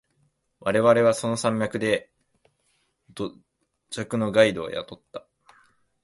[0.61, 2.09] 我々はその山脈で
[3.13, 3.35] 土
[3.91, 5.27] 着のガイドを雇った。